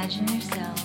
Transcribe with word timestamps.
Imagine 0.00 0.28
yourself 0.28 0.79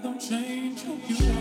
don't 0.00 0.20
change 0.20 0.82
who 0.82 0.96
you 1.08 1.32
are. 1.32 1.37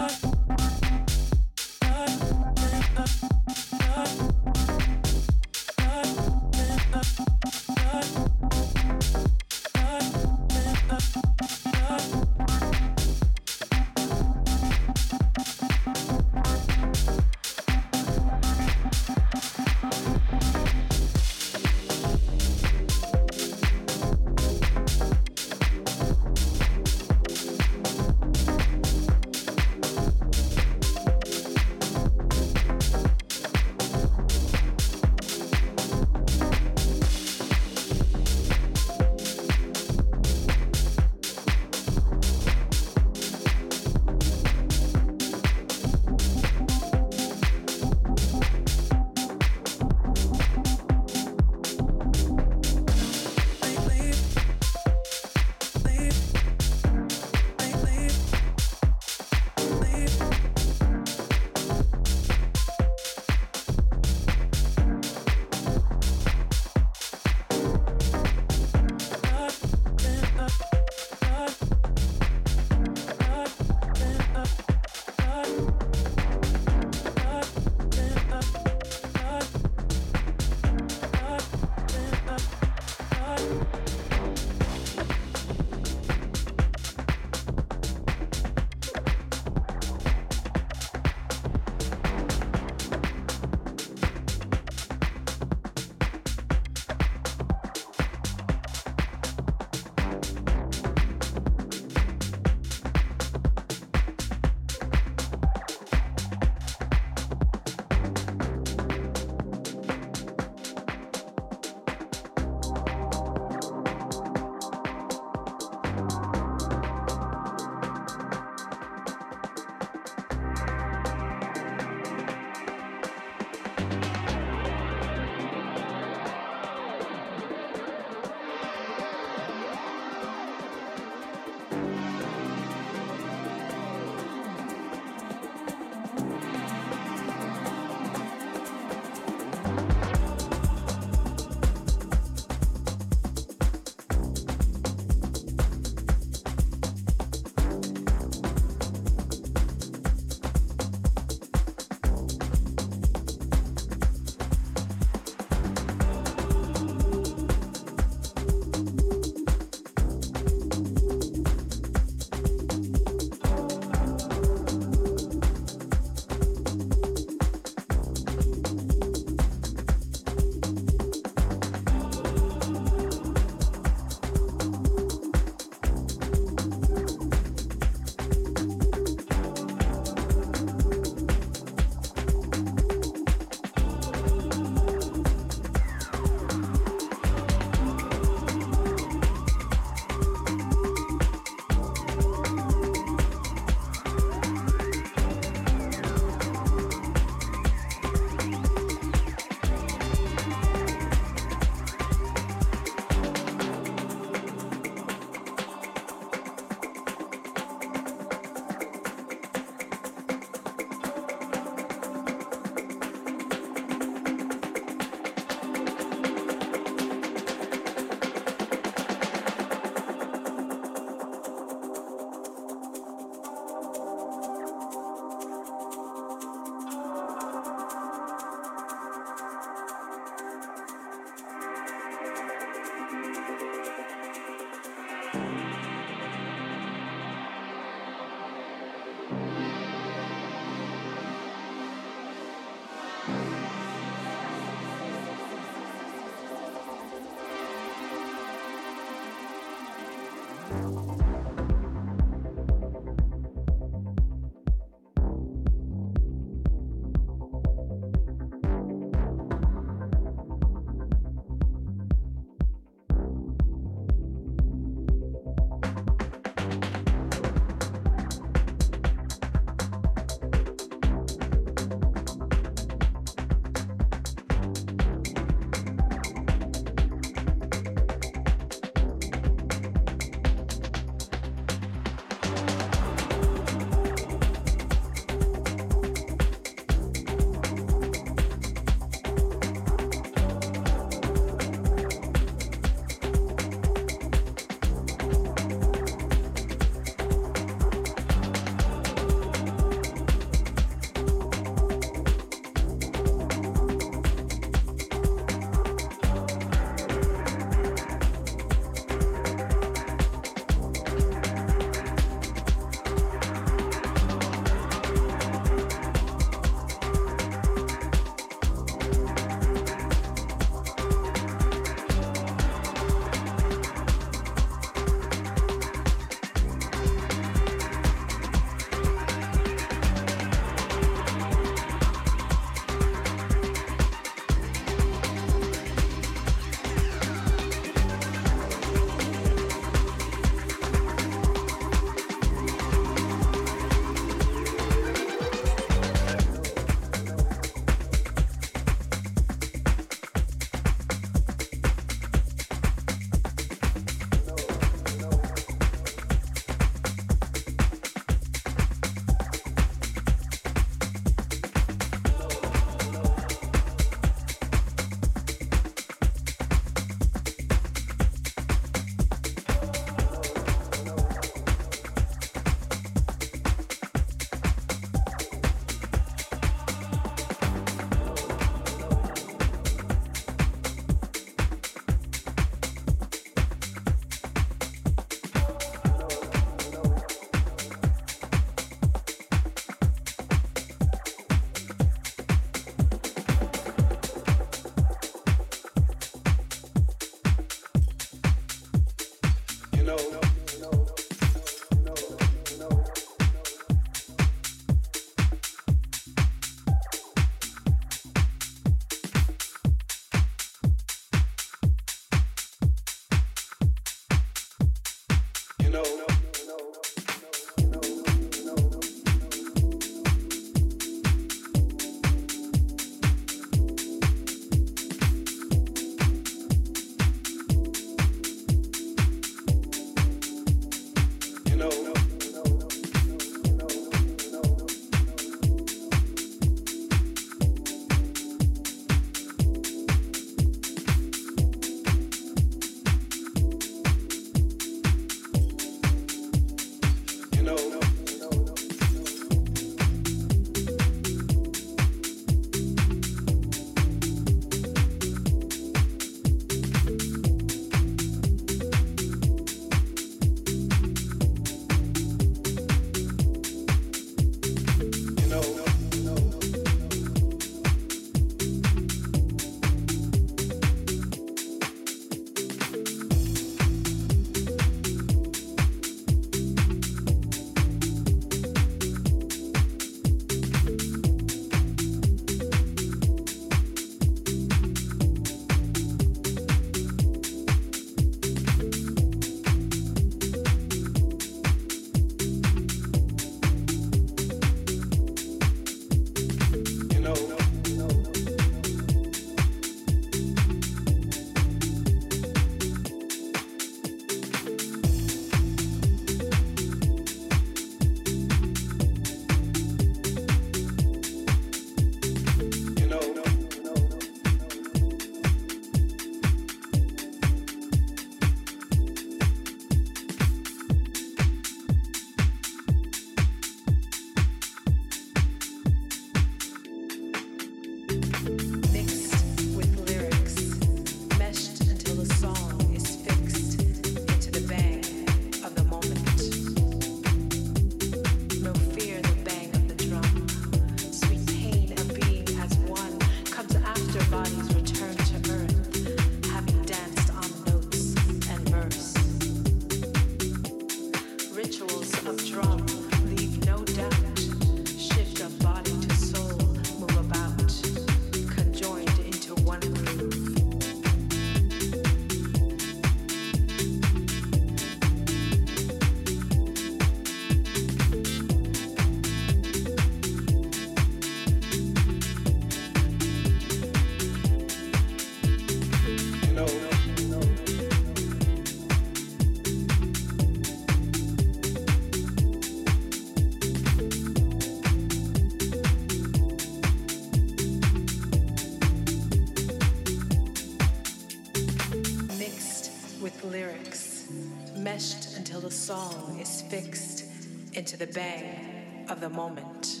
Into 597.78 597.96
the 597.96 598.08
bang 598.08 599.06
of 599.08 599.20
the 599.20 599.28
moment. 599.28 600.00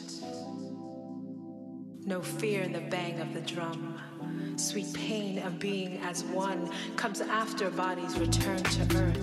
No 2.04 2.20
fear 2.20 2.62
in 2.62 2.72
the 2.72 2.80
bang 2.80 3.20
of 3.20 3.32
the 3.32 3.40
drum. 3.40 4.00
Sweet 4.56 4.92
pain 4.92 5.38
of 5.38 5.60
being 5.60 5.98
as 5.98 6.24
one 6.24 6.68
comes 6.96 7.20
after 7.20 7.70
bodies 7.70 8.18
return 8.18 8.58
to 8.58 8.96
earth, 8.96 9.17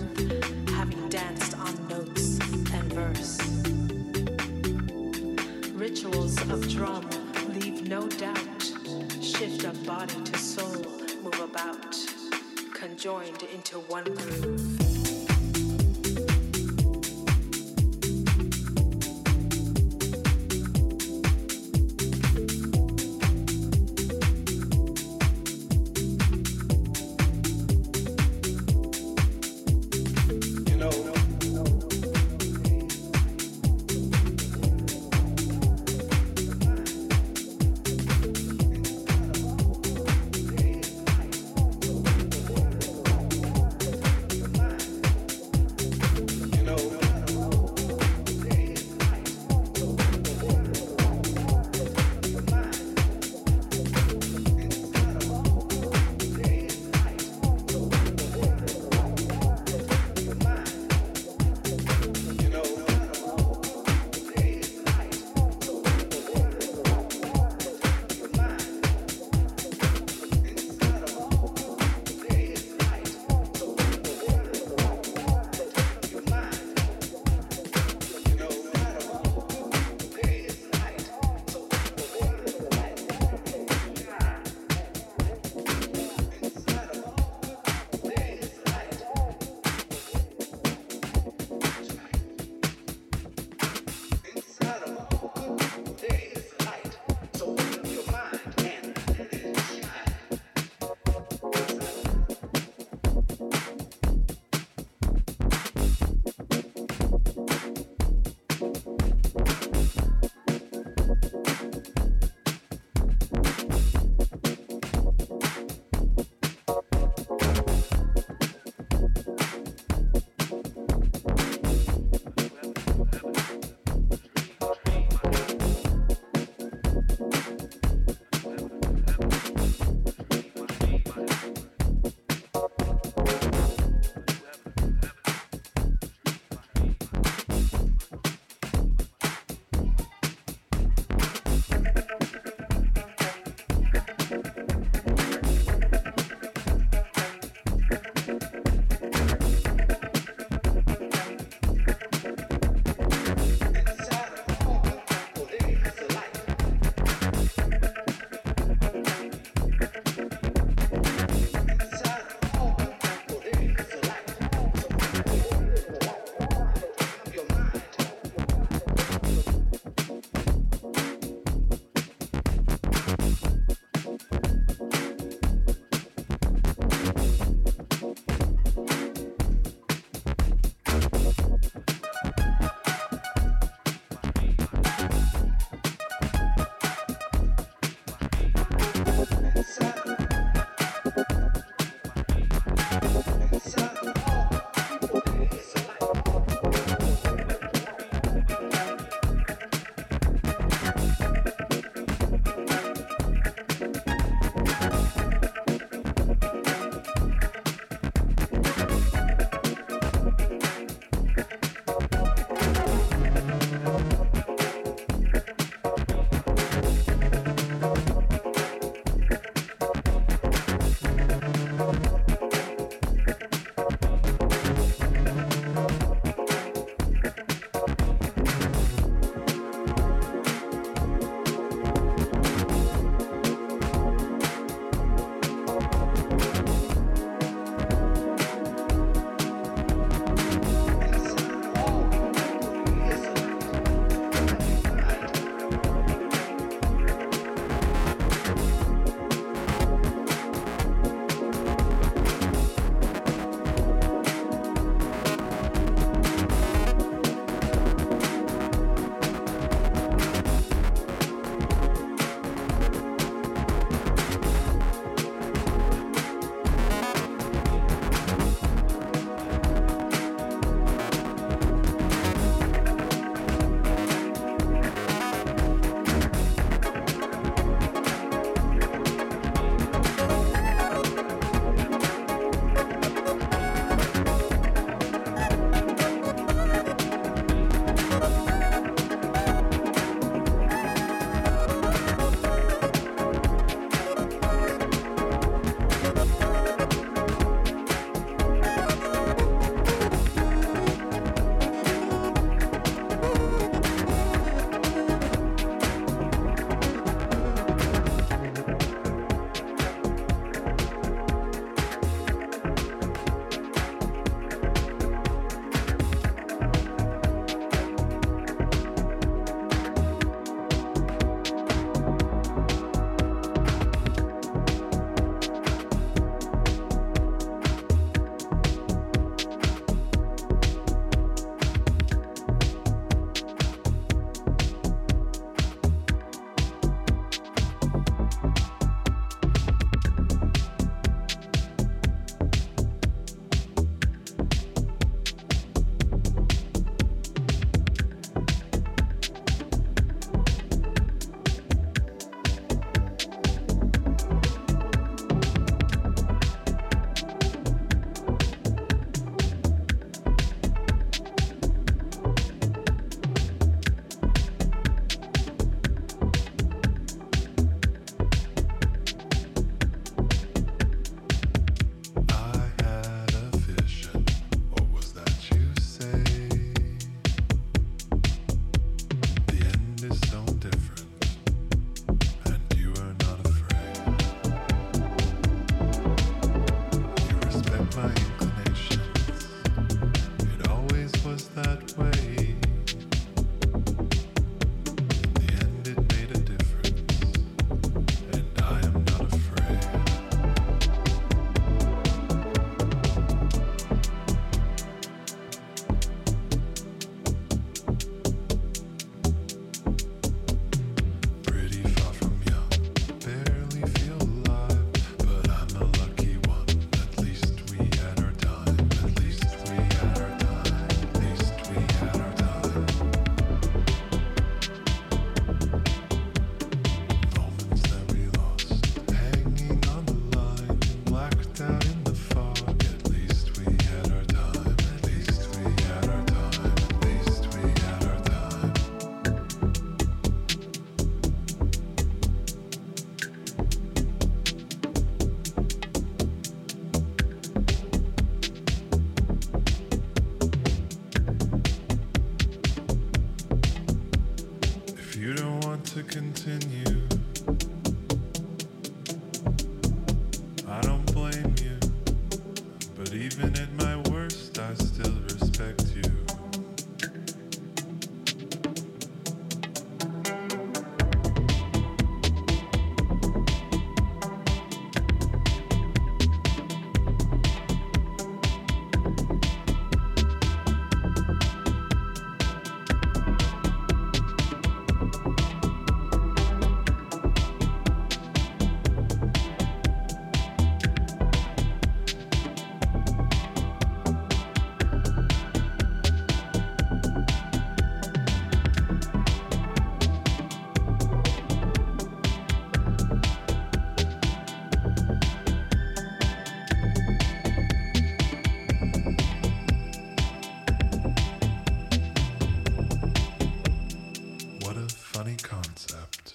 funny 515.26 515.36
concept. 515.38 516.25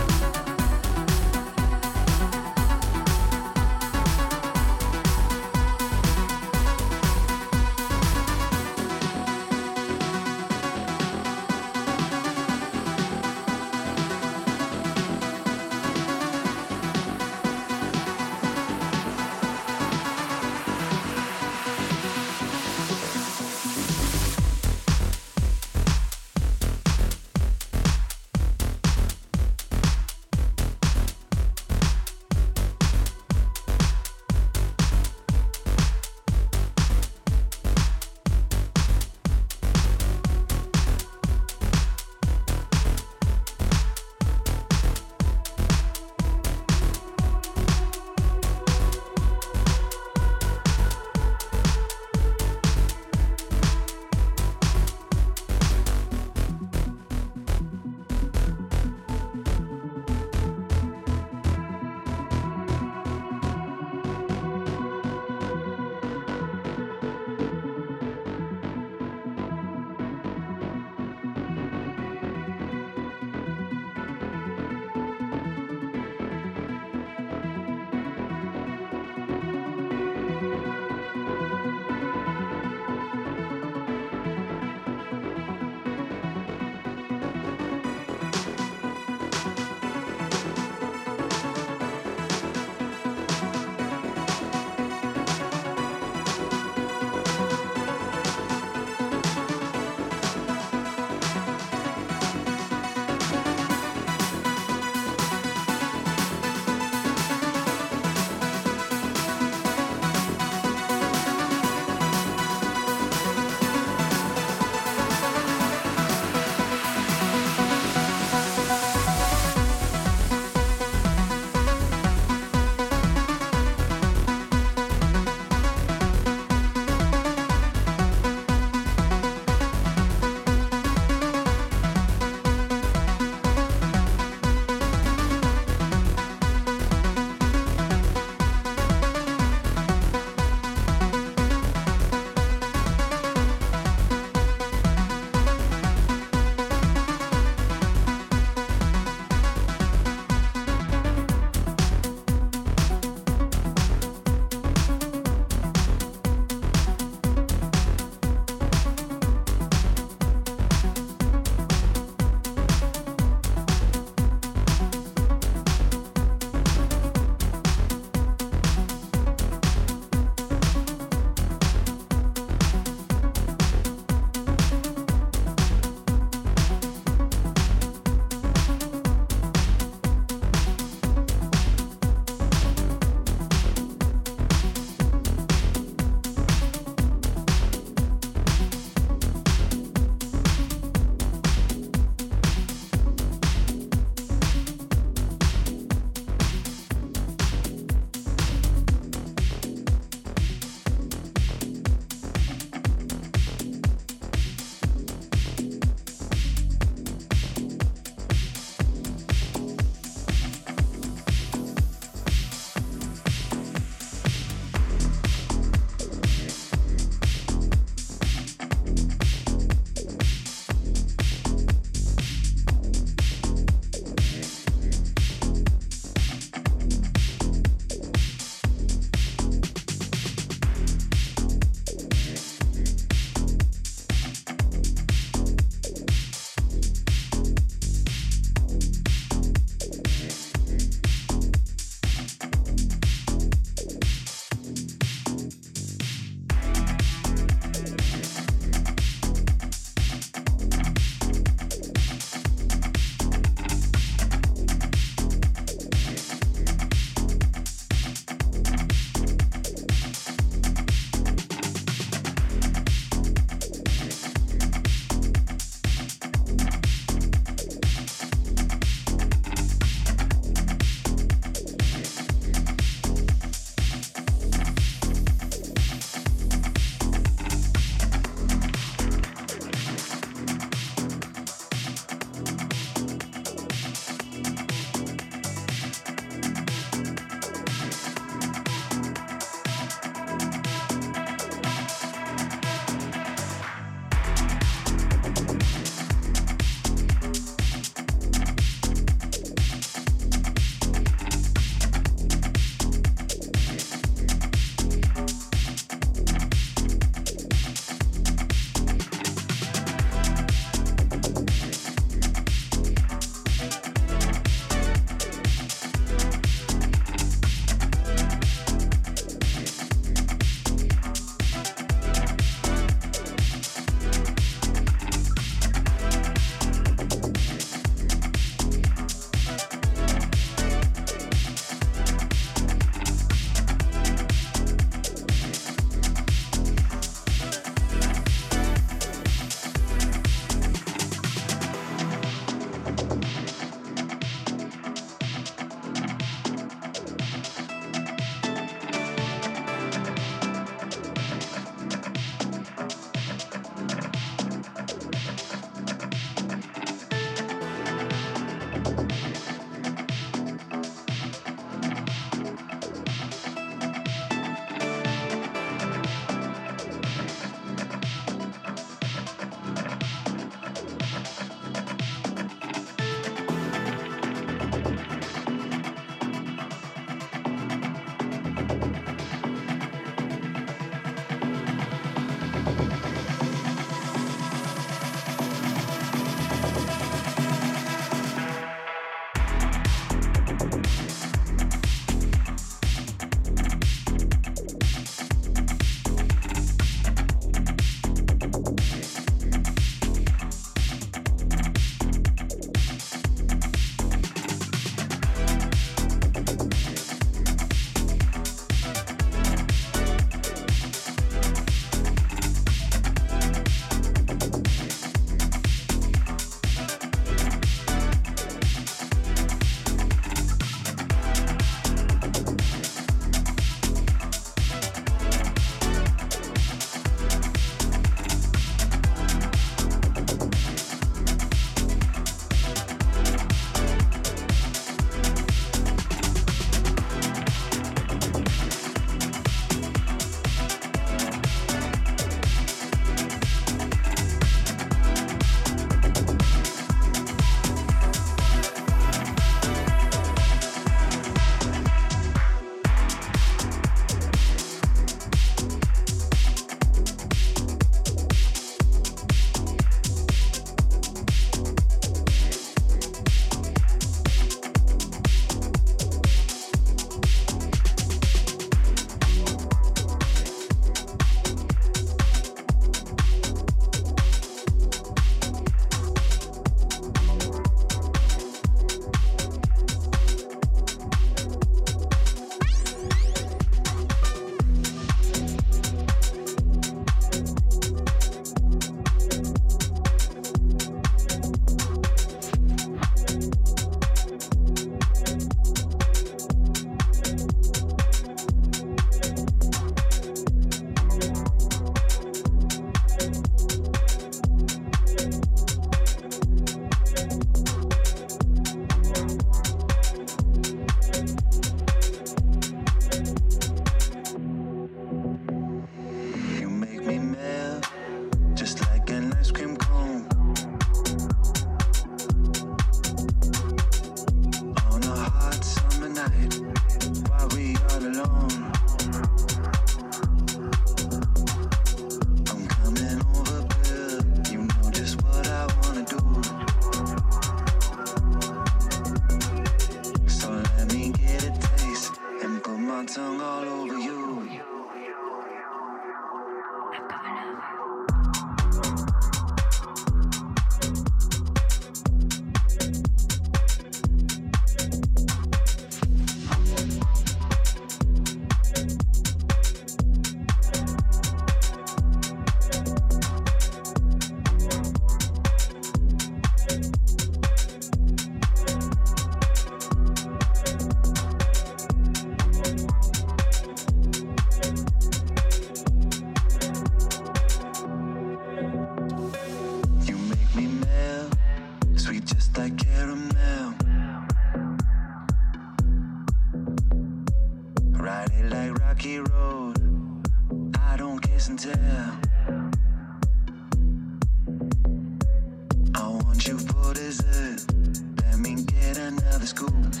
Get 599.41 599.59
another 599.61 600.00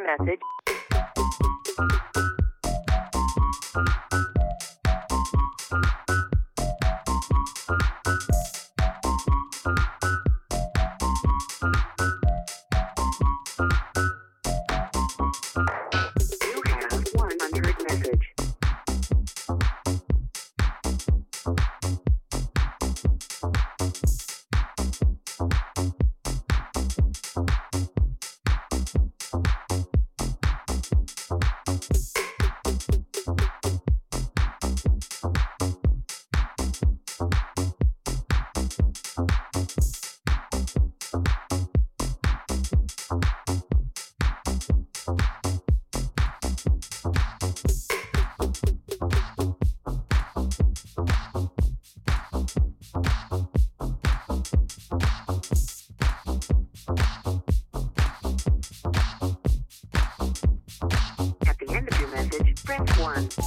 message. 0.00 0.41
1. 63.02 63.41